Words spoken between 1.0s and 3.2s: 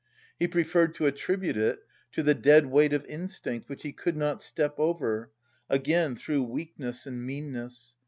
attribute it to the dead weight of